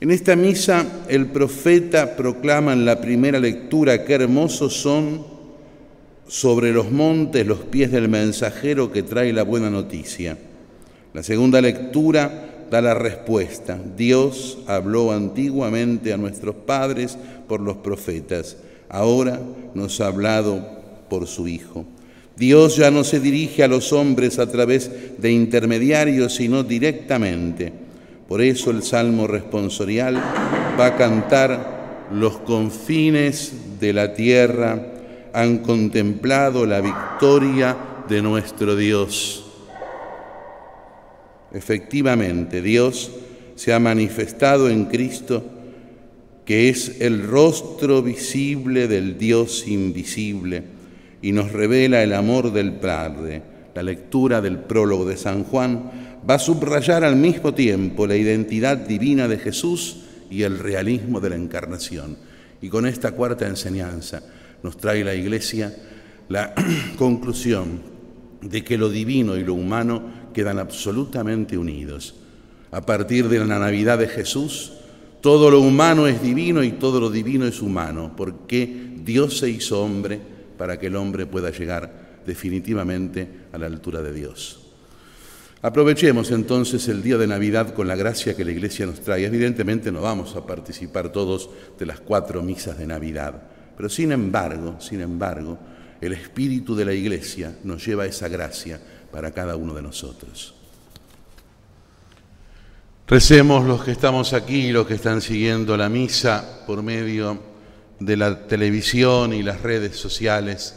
En 0.00 0.10
esta 0.10 0.36
misa 0.36 1.04
el 1.08 1.26
profeta 1.26 2.16
proclama 2.16 2.72
en 2.72 2.84
la 2.84 3.00
primera 3.00 3.38
lectura 3.38 4.04
qué 4.04 4.14
hermosos 4.14 4.74
son 4.74 5.24
sobre 6.26 6.72
los 6.72 6.90
montes 6.90 7.46
los 7.46 7.60
pies 7.60 7.92
del 7.92 8.08
mensajero 8.08 8.90
que 8.90 9.02
trae 9.02 9.32
la 9.32 9.44
buena 9.44 9.70
noticia. 9.70 10.36
La 11.12 11.22
segunda 11.22 11.60
lectura 11.60 12.66
da 12.70 12.80
la 12.80 12.94
respuesta. 12.94 13.78
Dios 13.96 14.58
habló 14.66 15.12
antiguamente 15.12 16.12
a 16.12 16.16
nuestros 16.16 16.54
padres 16.54 17.16
por 17.46 17.60
los 17.60 17.76
profetas, 17.76 18.56
ahora 18.88 19.40
nos 19.74 20.00
ha 20.00 20.08
hablado 20.08 20.66
por 21.08 21.26
su 21.26 21.46
Hijo. 21.46 21.84
Dios 22.36 22.76
ya 22.76 22.90
no 22.90 23.04
se 23.04 23.20
dirige 23.20 23.62
a 23.62 23.68
los 23.68 23.92
hombres 23.92 24.38
a 24.38 24.50
través 24.50 24.90
de 25.18 25.30
intermediarios, 25.30 26.34
sino 26.34 26.64
directamente. 26.64 27.72
Por 28.26 28.40
eso 28.40 28.70
el 28.70 28.82
Salmo 28.82 29.26
responsorial 29.26 30.16
va 30.78 30.86
a 30.86 30.96
cantar, 30.96 32.08
los 32.10 32.38
confines 32.38 33.52
de 33.80 33.92
la 33.92 34.14
tierra 34.14 34.94
han 35.32 35.58
contemplado 35.58 36.66
la 36.66 36.80
victoria 36.80 37.76
de 38.08 38.20
nuestro 38.20 38.76
Dios. 38.76 39.44
Efectivamente, 41.52 42.60
Dios 42.62 43.12
se 43.54 43.72
ha 43.72 43.78
manifestado 43.78 44.68
en 44.68 44.86
Cristo 44.86 45.44
que 46.44 46.68
es 46.68 47.00
el 47.00 47.26
rostro 47.26 48.02
visible 48.02 48.86
del 48.86 49.16
Dios 49.16 49.66
invisible 49.66 50.73
y 51.24 51.32
nos 51.32 51.52
revela 51.52 52.02
el 52.02 52.12
amor 52.12 52.52
del 52.52 52.74
Padre. 52.74 53.40
La 53.74 53.82
lectura 53.82 54.42
del 54.42 54.58
prólogo 54.58 55.06
de 55.06 55.16
San 55.16 55.44
Juan 55.44 56.20
va 56.28 56.34
a 56.34 56.38
subrayar 56.38 57.02
al 57.02 57.16
mismo 57.16 57.54
tiempo 57.54 58.06
la 58.06 58.14
identidad 58.14 58.76
divina 58.76 59.26
de 59.26 59.38
Jesús 59.38 60.00
y 60.28 60.42
el 60.42 60.58
realismo 60.58 61.20
de 61.20 61.30
la 61.30 61.36
encarnación. 61.36 62.18
Y 62.60 62.68
con 62.68 62.86
esta 62.86 63.12
cuarta 63.12 63.46
enseñanza 63.46 64.22
nos 64.62 64.76
trae 64.76 65.02
la 65.02 65.14
Iglesia 65.14 65.74
la 66.28 66.52
conclusión 66.98 67.80
de 68.42 68.62
que 68.62 68.76
lo 68.76 68.90
divino 68.90 69.38
y 69.38 69.44
lo 69.44 69.54
humano 69.54 70.02
quedan 70.34 70.58
absolutamente 70.58 71.56
unidos. 71.56 72.16
A 72.70 72.84
partir 72.84 73.30
de 73.30 73.38
la 73.38 73.58
Navidad 73.58 73.98
de 73.98 74.08
Jesús, 74.08 74.74
todo 75.22 75.50
lo 75.50 75.60
humano 75.60 76.06
es 76.06 76.22
divino 76.22 76.62
y 76.62 76.72
todo 76.72 77.00
lo 77.00 77.08
divino 77.08 77.46
es 77.46 77.62
humano, 77.62 78.12
porque 78.14 78.92
Dios 79.02 79.38
se 79.38 79.48
hizo 79.48 79.82
hombre 79.82 80.33
para 80.64 80.78
que 80.78 80.86
el 80.86 80.96
hombre 80.96 81.26
pueda 81.26 81.50
llegar 81.50 82.22
definitivamente 82.24 83.28
a 83.52 83.58
la 83.58 83.66
altura 83.66 84.00
de 84.00 84.14
Dios. 84.14 84.60
Aprovechemos 85.60 86.30
entonces 86.30 86.88
el 86.88 87.02
día 87.02 87.18
de 87.18 87.26
Navidad 87.26 87.74
con 87.74 87.86
la 87.86 87.96
gracia 87.96 88.34
que 88.34 88.46
la 88.46 88.52
Iglesia 88.52 88.86
nos 88.86 89.00
trae. 89.00 89.26
Evidentemente 89.26 89.92
no 89.92 90.00
vamos 90.00 90.34
a 90.36 90.46
participar 90.46 91.12
todos 91.12 91.50
de 91.78 91.84
las 91.84 92.00
cuatro 92.00 92.42
misas 92.42 92.78
de 92.78 92.86
Navidad, 92.86 93.42
pero 93.76 93.90
sin 93.90 94.10
embargo, 94.10 94.80
sin 94.80 95.02
embargo, 95.02 95.58
el 96.00 96.14
espíritu 96.14 96.74
de 96.74 96.86
la 96.86 96.94
Iglesia 96.94 97.54
nos 97.62 97.84
lleva 97.84 98.06
esa 98.06 98.28
gracia 98.28 98.80
para 99.12 99.32
cada 99.32 99.56
uno 99.56 99.74
de 99.74 99.82
nosotros. 99.82 100.54
Recemos 103.06 103.66
los 103.66 103.84
que 103.84 103.90
estamos 103.90 104.32
aquí 104.32 104.68
y 104.68 104.72
los 104.72 104.86
que 104.86 104.94
están 104.94 105.20
siguiendo 105.20 105.76
la 105.76 105.90
misa 105.90 106.64
por 106.66 106.82
medio 106.82 107.52
de 108.00 108.16
la 108.16 108.46
televisión 108.46 109.32
y 109.32 109.42
las 109.42 109.62
redes 109.62 109.96
sociales, 109.96 110.74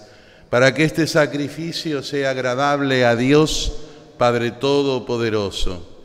para 0.49 0.73
que 0.73 0.83
este 0.83 1.07
sacrificio 1.07 2.03
sea 2.03 2.31
agradable 2.31 3.05
a 3.05 3.15
Dios, 3.15 3.73
Padre 4.17 4.51
Todopoderoso. 4.51 5.97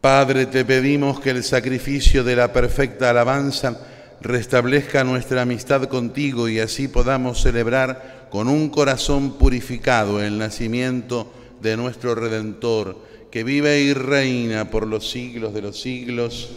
Padre, 0.00 0.46
te 0.46 0.64
pedimos 0.64 1.20
que 1.20 1.28
el 1.28 1.44
sacrificio 1.44 2.24
de 2.24 2.34
la 2.34 2.54
perfecta 2.54 3.10
alabanza 3.10 3.78
restablezca 4.22 5.04
nuestra 5.04 5.42
amistad 5.42 5.84
contigo 5.84 6.48
y 6.48 6.58
así 6.58 6.88
podamos 6.88 7.42
celebrar 7.42 8.19
con 8.30 8.48
un 8.48 8.68
corazón 8.68 9.32
purificado 9.32 10.22
el 10.22 10.38
nacimiento 10.38 11.30
de 11.60 11.76
nuestro 11.76 12.14
Redentor, 12.14 12.96
que 13.30 13.44
vive 13.44 13.80
y 13.80 13.92
reina 13.92 14.70
por 14.70 14.86
los 14.86 15.10
siglos 15.10 15.52
de 15.52 15.62
los 15.62 15.80
siglos. 15.80 16.50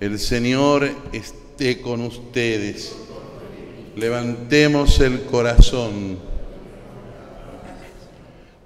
El 0.00 0.18
Señor 0.18 0.88
esté 1.12 1.80
con 1.80 2.02
ustedes. 2.02 2.94
Levantemos 3.96 5.00
el 5.00 5.22
corazón. 5.22 6.18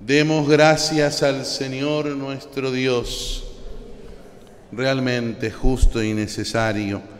Demos 0.01 0.49
gracias 0.49 1.23
al 1.23 1.47
Señor 1.47 2.07
nuestro 2.09 2.73
Dios, 2.73 3.45
realmente 4.73 5.53
justo 5.53 6.03
y 6.03 6.13
necesario 6.13 7.13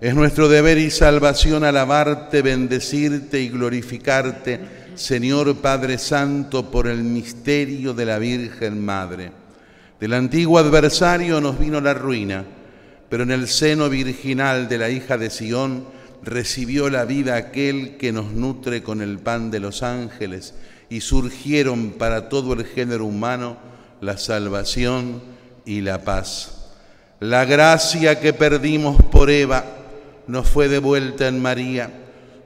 es 0.00 0.14
nuestro 0.14 0.48
deber 0.48 0.78
y 0.78 0.90
salvación 0.90 1.64
alabarte, 1.64 2.40
bendecirte 2.42 3.40
y 3.40 3.48
glorificarte, 3.48 4.60
Señor 4.94 5.56
Padre 5.56 5.98
Santo, 5.98 6.70
por 6.70 6.86
el 6.86 7.02
misterio 7.02 7.94
de 7.94 8.04
la 8.06 8.18
Virgen 8.18 8.84
Madre. 8.84 9.32
Del 9.98 10.14
antiguo 10.14 10.58
adversario 10.58 11.40
nos 11.40 11.58
vino 11.58 11.80
la 11.80 11.94
ruina, 11.94 12.44
pero 13.08 13.24
en 13.24 13.32
el 13.32 13.48
seno 13.48 13.88
virginal 13.88 14.68
de 14.68 14.78
la 14.78 14.88
hija 14.88 15.18
de 15.18 15.30
Sión 15.30 15.86
recibió 16.22 16.90
la 16.90 17.04
vida 17.04 17.34
aquel 17.34 17.96
que 17.96 18.12
nos 18.12 18.32
nutre 18.32 18.84
con 18.84 19.02
el 19.02 19.18
pan 19.18 19.50
de 19.50 19.58
los 19.58 19.82
ángeles 19.82 20.54
y 20.88 21.00
surgieron 21.00 21.92
para 21.92 22.28
todo 22.28 22.52
el 22.52 22.64
género 22.64 23.06
humano 23.06 23.56
la 24.00 24.16
salvación 24.16 25.22
y 25.64 25.80
la 25.80 26.02
paz. 26.04 26.54
La 27.18 27.44
gracia 27.44 28.20
que 28.20 28.32
perdimos 28.32 29.02
por 29.10 29.30
Eva, 29.30 29.77
nos 30.28 30.48
fue 30.48 30.68
devuelta 30.68 31.26
en 31.26 31.42
María. 31.42 31.90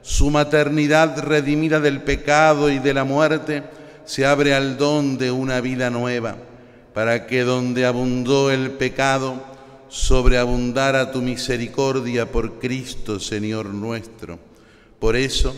Su 0.01 0.31
maternidad 0.31 1.19
redimida 1.19 1.79
del 1.79 2.01
pecado 2.01 2.69
y 2.69 2.79
de 2.79 2.93
la 2.93 3.03
muerte 3.03 3.63
se 4.05 4.25
abre 4.25 4.53
al 4.53 4.77
don 4.77 5.17
de 5.17 5.31
una 5.31 5.61
vida 5.61 5.89
nueva, 5.89 6.35
para 6.93 7.27
que 7.27 7.43
donde 7.43 7.85
abundó 7.85 8.51
el 8.51 8.71
pecado, 8.71 9.41
sobreabundara 9.89 11.11
tu 11.11 11.21
misericordia 11.21 12.31
por 12.31 12.59
Cristo, 12.59 13.19
Señor 13.19 13.67
nuestro. 13.67 14.39
Por 14.99 15.15
eso, 15.15 15.55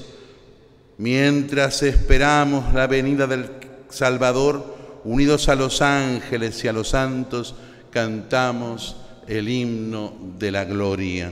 mientras 0.97 1.81
esperamos 1.83 2.73
la 2.73 2.87
venida 2.87 3.27
del 3.27 3.49
Salvador, 3.89 4.75
unidos 5.03 5.47
a 5.49 5.55
los 5.55 5.81
ángeles 5.81 6.63
y 6.63 6.67
a 6.67 6.73
los 6.73 6.89
santos, 6.89 7.55
cantamos 7.91 8.97
el 9.27 9.47
himno 9.47 10.13
de 10.37 10.51
la 10.51 10.65
gloria. 10.65 11.31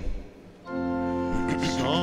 song. 1.64 2.03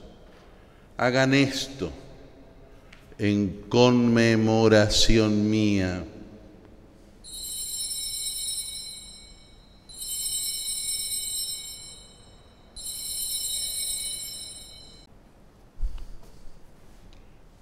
Hagan 1.01 1.33
esto 1.33 1.91
en 3.17 3.63
conmemoración 3.69 5.49
mía. 5.49 6.03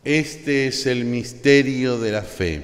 Este 0.03 0.67
es 0.67 0.85
el 0.85 1.05
misterio 1.05 1.97
de 1.97 2.11
la 2.11 2.23
fe. 2.23 2.61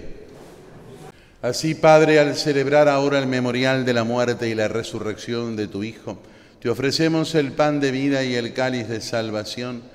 Así, 1.42 1.74
Padre, 1.76 2.20
al 2.20 2.36
celebrar 2.36 2.90
ahora 2.90 3.20
el 3.20 3.28
memorial 3.28 3.86
de 3.86 3.94
la 3.94 4.04
muerte 4.04 4.50
y 4.50 4.56
la 4.56 4.68
resurrección 4.68 5.56
de 5.56 5.70
tu 5.70 5.86
Hijo, 5.86 6.18
te 6.60 6.68
ofrecemos 6.68 7.34
el 7.34 7.54
pan 7.54 7.80
de 7.80 7.92
vida 7.92 8.26
y 8.26 8.36
el 8.36 8.52
cáliz 8.52 8.90
de 8.90 9.00
salvación, 9.00 9.94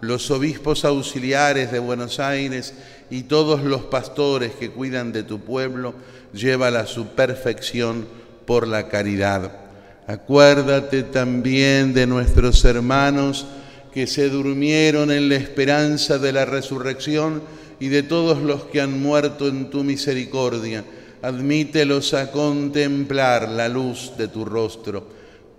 los 0.00 0.30
obispos 0.30 0.84
auxiliares 0.84 1.72
de 1.72 1.78
Buenos 1.78 2.20
Aires 2.20 2.74
y 3.10 3.22
todos 3.22 3.62
los 3.62 3.82
pastores 3.82 4.52
que 4.52 4.70
cuidan 4.70 5.12
de 5.12 5.22
tu 5.22 5.40
pueblo, 5.40 5.94
llévala 6.32 6.80
a 6.80 6.86
su 6.86 7.08
perfección 7.08 8.06
por 8.46 8.66
la 8.66 8.88
caridad. 8.88 9.52
Acuérdate 10.06 11.02
también 11.02 11.92
de 11.94 12.06
nuestros 12.06 12.64
hermanos 12.64 13.46
que 13.92 14.06
se 14.06 14.28
durmieron 14.28 15.10
en 15.10 15.28
la 15.28 15.36
esperanza 15.36 16.18
de 16.18 16.32
la 16.32 16.44
resurrección 16.44 17.42
y 17.80 17.88
de 17.88 18.02
todos 18.02 18.38
los 18.38 18.64
que 18.64 18.80
han 18.80 19.02
muerto 19.02 19.48
en 19.48 19.70
tu 19.70 19.82
misericordia. 19.82 20.84
Admítelos 21.22 22.14
a 22.14 22.30
contemplar 22.30 23.48
la 23.48 23.68
luz 23.68 24.12
de 24.16 24.28
tu 24.28 24.44
rostro. 24.44 25.08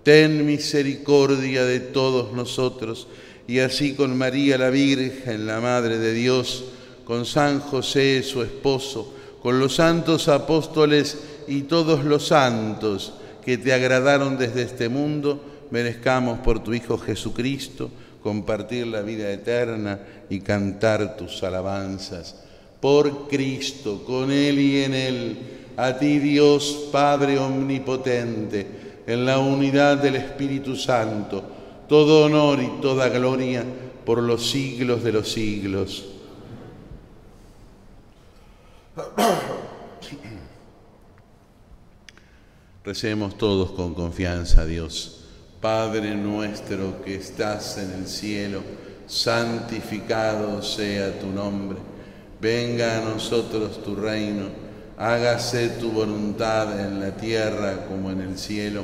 Ten 0.04 0.46
misericordia 0.46 1.66
de 1.66 1.80
todos 1.80 2.32
nosotros 2.32 3.08
y 3.48 3.60
así 3.60 3.94
con 3.94 4.18
María 4.18 4.58
la 4.58 4.70
Virgen, 4.70 5.48
la 5.48 5.62
Madre 5.62 5.98
de 5.98 6.14
Dios, 6.14 6.66
con 7.06 7.26
San 7.26 7.62
José, 7.62 8.22
su 8.22 8.44
esposo, 8.44 9.14
con 9.42 9.60
los 9.60 9.76
santos 9.76 10.28
apóstoles 10.28 11.18
y 11.48 11.62
todos 11.62 12.04
los 12.04 12.28
santos 12.28 13.14
que 13.46 13.58
te 13.58 13.72
agradaron 13.72 14.38
desde 14.38 14.64
este 14.64 14.90
mundo, 14.90 15.42
merezcamos 15.72 16.40
por 16.40 16.62
tu 16.62 16.74
Hijo 16.74 16.98
Jesucristo 16.98 17.90
compartir 18.22 18.88
la 18.88 19.02
vida 19.02 19.32
eterna 19.32 20.00
y 20.30 20.42
cantar 20.42 21.16
tus 21.16 21.42
alabanzas. 21.44 22.36
Por 22.82 23.30
Cristo, 23.30 24.04
con 24.06 24.30
Él 24.30 24.60
y 24.60 24.84
en 24.84 24.94
Él, 24.94 25.38
a 25.78 25.98
ti 25.98 26.20
Dios 26.20 26.90
Padre 26.92 27.40
Omnipotente, 27.40 28.68
en 29.08 29.26
la 29.26 29.40
unidad 29.40 29.98
del 29.98 30.18
Espíritu 30.18 30.76
Santo, 30.76 31.57
todo 31.88 32.26
honor 32.26 32.62
y 32.62 32.82
toda 32.82 33.10
gloria 33.10 33.64
por 34.06 34.22
los 34.22 34.50
siglos 34.50 35.04
de 35.04 35.12
los 35.12 35.32
siglos. 35.32 36.06
Recemos 42.84 43.38
todos 43.38 43.72
con 43.72 43.94
confianza 43.94 44.62
a 44.62 44.66
Dios. 44.66 45.26
Padre 45.60 46.16
nuestro 46.16 47.02
que 47.04 47.16
estás 47.16 47.78
en 47.78 47.92
el 47.92 48.08
cielo, 48.08 48.62
santificado 49.08 50.62
sea 50.62 51.20
tu 51.20 51.28
nombre. 51.28 51.78
Venga 52.40 52.98
a 52.98 53.02
nosotros 53.02 53.84
tu 53.84 53.96
reino, 53.96 54.46
hágase 54.98 55.70
tu 55.70 55.92
voluntad 55.92 56.80
en 56.80 57.02
la 57.02 57.18
tierra 57.18 57.88
como 57.88 58.12
en 58.12 58.22
el 58.22 58.38
cielo. 58.38 58.84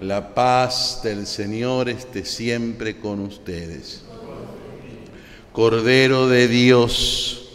la 0.00 0.34
paz 0.34 1.00
del 1.02 1.26
Señor 1.26 1.88
esté 1.88 2.24
siempre 2.24 2.98
con 2.98 3.20
ustedes. 3.20 4.02
Cordero 5.52 6.28
de 6.28 6.48
Dios, 6.48 7.48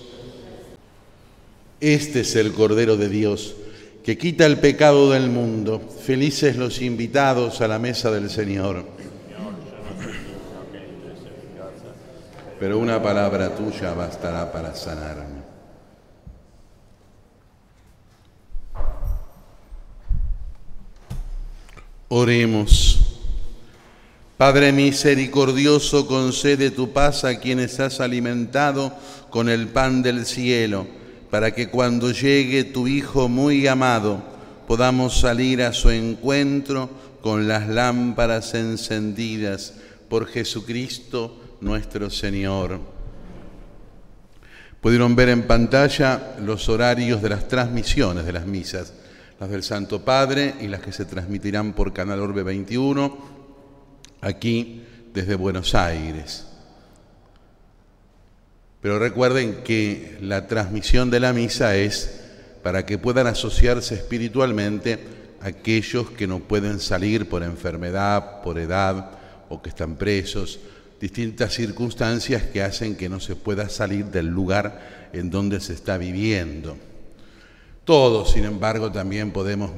este 1.80 2.22
es 2.22 2.36
el 2.36 2.54
Cordero 2.54 2.98
de 2.98 3.10
Dios 3.10 3.56
que 4.04 4.18
quita 4.18 4.46
el 4.46 4.60
pecado 4.60 5.12
del 5.12 5.30
mundo. 5.30 5.82
Felices 6.06 6.58
los 6.58 6.82
invitados 6.82 7.62
a 7.62 7.68
la 7.68 7.80
mesa 7.80 8.12
del 8.12 8.30
Señor. 8.30 8.96
pero 12.60 12.80
una 12.80 13.02
palabra 13.02 13.54
tuya 13.54 13.94
bastará 13.94 14.52
para 14.52 14.74
sanarme. 14.74 15.45
Oremos. 22.08 23.00
Padre 24.38 24.72
misericordioso, 24.72 26.06
concede 26.08 26.70
tu 26.70 26.94
paz 26.94 27.24
a 27.24 27.40
quienes 27.40 27.80
has 27.80 28.00
alimentado 28.00 28.94
con 29.32 29.50
el 29.50 29.70
pan 29.70 30.04
del 30.04 30.26
cielo, 30.26 30.86
para 31.32 31.56
que 31.56 31.70
cuando 31.70 32.12
llegue 32.12 32.64
tu 32.64 32.88
Hijo 32.88 33.28
muy 33.28 33.66
amado, 33.66 34.22
podamos 34.68 35.20
salir 35.20 35.64
a 35.64 35.74
su 35.74 35.90
encuentro 35.90 36.90
con 37.22 37.48
las 37.48 37.68
lámparas 37.68 38.54
encendidas 38.54 39.74
por 40.08 40.28
Jesucristo 40.28 41.58
nuestro 41.62 42.12
Señor. 42.12 42.80
Pudieron 44.80 45.16
ver 45.16 45.30
en 45.30 45.48
pantalla 45.48 46.36
los 46.40 46.70
horarios 46.70 47.24
de 47.24 47.30
las 47.30 47.48
transmisiones 47.48 48.26
de 48.28 48.34
las 48.34 48.46
misas, 48.46 48.94
las 49.40 49.50
del 49.50 49.64
Santo 49.64 50.04
Padre 50.04 50.56
y 50.62 50.68
las 50.68 50.82
que 50.82 50.92
se 50.92 51.06
transmitirán 51.06 51.74
por 51.74 51.94
Canal 51.94 52.20
Orbe 52.22 52.44
21, 52.44 53.18
aquí 54.22 54.84
desde 55.14 55.36
Buenos 55.36 55.76
Aires. 55.76 56.48
Pero 58.82 59.00
recuerden 59.00 59.64
que 59.64 60.18
la 60.22 60.48
transmisión 60.48 61.10
de 61.10 61.20
la 61.20 61.34
misa 61.34 61.76
es 61.76 62.22
para 62.64 62.86
que 62.86 62.98
puedan 62.98 63.28
asociarse 63.28 63.96
espiritualmente 63.96 65.00
aquellos 65.42 66.12
que 66.12 66.28
no 66.28 66.40
pueden 66.40 66.80
salir 66.80 67.28
por 67.28 67.44
enfermedad, 67.44 68.42
por 68.42 68.58
edad 68.58 69.12
o 69.50 69.62
que 69.62 69.70
están 69.70 69.96
presos 69.96 70.60
distintas 71.00 71.54
circunstancias 71.54 72.44
que 72.44 72.64
hacen 72.64 72.96
que 72.96 73.10
no 73.10 73.20
se 73.20 73.36
pueda 73.36 73.70
salir 73.70 74.06
del 74.06 74.28
lugar 74.28 75.10
en 75.14 75.30
donde 75.30 75.60
se 75.60 75.74
está 75.74 75.98
viviendo. 75.98 76.78
Todos, 77.86 78.32
sin 78.32 78.46
embargo, 78.46 78.92
también 78.92 79.32
podemos 79.32 79.70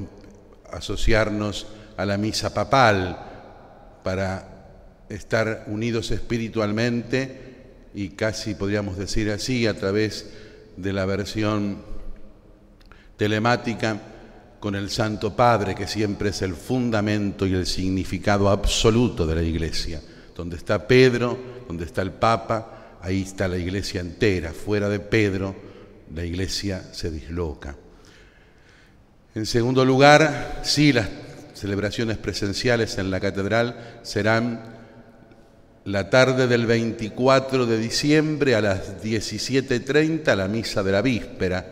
asociarnos 0.71 1.67
a 1.97 2.05
la 2.05 2.17
misa 2.17 2.53
papal 2.53 3.19
para 4.01 5.03
estar 5.09 5.65
unidos 5.67 6.11
espiritualmente 6.11 7.47
y 7.93 8.09
casi 8.09 8.55
podríamos 8.55 8.97
decir 8.97 9.29
así, 9.29 9.67
a 9.67 9.77
través 9.77 10.29
de 10.77 10.93
la 10.93 11.05
versión 11.05 11.79
telemática 13.17 13.99
con 14.61 14.75
el 14.75 14.89
Santo 14.89 15.35
Padre, 15.35 15.75
que 15.75 15.87
siempre 15.87 16.29
es 16.29 16.41
el 16.41 16.53
fundamento 16.53 17.45
y 17.45 17.55
el 17.55 17.65
significado 17.65 18.49
absoluto 18.49 19.27
de 19.27 19.35
la 19.35 19.43
Iglesia. 19.43 20.01
Donde 20.33 20.55
está 20.55 20.87
Pedro, 20.87 21.37
donde 21.67 21.83
está 21.83 22.03
el 22.03 22.11
Papa, 22.11 22.99
ahí 23.01 23.23
está 23.23 23.49
la 23.49 23.57
Iglesia 23.57 23.99
entera. 23.99 24.53
Fuera 24.53 24.87
de 24.87 25.01
Pedro, 25.01 25.55
la 26.13 26.23
Iglesia 26.23 26.83
se 26.93 27.11
disloca. 27.11 27.75
En 29.37 29.45
segundo 29.45 29.85
lugar, 29.85 30.61
sí, 30.63 30.91
las 30.91 31.09
celebraciones 31.53 32.17
presenciales 32.17 32.97
en 32.97 33.11
la 33.11 33.19
catedral 33.19 33.99
serán 34.01 34.63
la 35.85 36.09
tarde 36.09 36.47
del 36.47 36.65
24 36.65 37.67
de 37.67 37.77
diciembre 37.77 38.55
a 38.55 38.61
las 38.61 38.99
17.30 39.03 40.35
la 40.35 40.47
misa 40.47 40.81
de 40.81 40.91
la 40.91 41.03
víspera, 41.03 41.63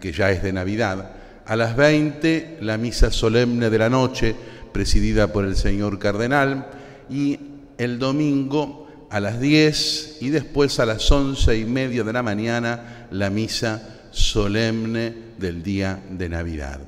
que 0.00 0.10
ya 0.10 0.32
es 0.32 0.42
de 0.42 0.52
Navidad. 0.52 1.12
A 1.46 1.54
las 1.54 1.76
20 1.76 2.58
la 2.62 2.76
misa 2.78 3.12
solemne 3.12 3.70
de 3.70 3.78
la 3.78 3.88
noche, 3.88 4.34
presidida 4.72 5.32
por 5.32 5.44
el 5.44 5.54
señor 5.54 6.00
cardenal. 6.00 6.66
Y 7.08 7.38
el 7.78 8.00
domingo 8.00 9.06
a 9.08 9.20
las 9.20 9.38
10 9.38 10.16
y 10.20 10.30
después 10.30 10.80
a 10.80 10.86
las 10.86 11.08
11 11.08 11.58
y 11.58 11.64
media 11.64 12.02
de 12.02 12.12
la 12.12 12.24
mañana 12.24 13.06
la 13.12 13.30
misa 13.30 13.97
solemne 14.18 15.14
del 15.38 15.62
día 15.62 16.02
de 16.10 16.28
Navidad. 16.28 16.80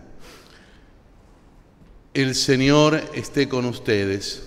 El 2.12 2.34
Señor 2.34 3.00
esté 3.14 3.48
con 3.48 3.64
ustedes 3.64 4.42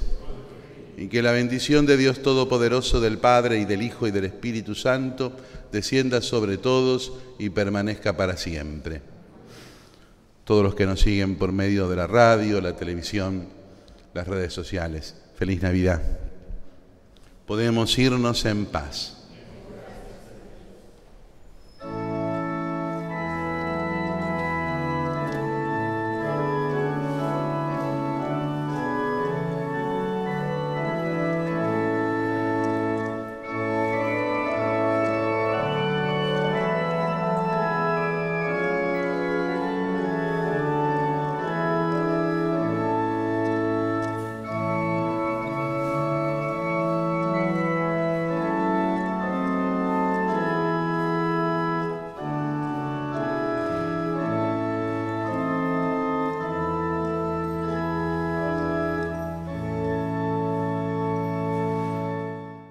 y 0.98 1.08
que 1.08 1.22
la 1.22 1.32
bendición 1.32 1.86
de 1.86 1.98
Dios 1.98 2.22
Todopoderoso, 2.22 3.00
del 3.00 3.18
Padre 3.18 3.60
y 3.60 3.66
del 3.66 3.82
Hijo 3.82 4.06
y 4.06 4.12
del 4.12 4.26
Espíritu 4.26 4.76
Santo, 4.76 5.32
descienda 5.72 6.22
sobre 6.22 6.58
todos 6.58 7.14
y 7.40 7.50
permanezca 7.50 8.16
para 8.18 8.38
siempre. 8.38 9.02
Todos 10.44 10.62
los 10.62 10.76
que 10.76 10.86
nos 10.86 11.00
siguen 11.00 11.38
por 11.38 11.54
medio 11.54 11.88
de 11.88 11.96
la 11.96 12.06
radio, 12.06 12.60
la 12.60 12.76
televisión, 12.76 13.48
las 14.14 14.28
redes 14.28 14.54
sociales. 14.54 15.16
Feliz 15.38 15.62
Navidad. 15.62 16.02
Podemos 17.48 17.98
irnos 17.98 18.44
en 18.46 18.66
paz. 18.66 19.23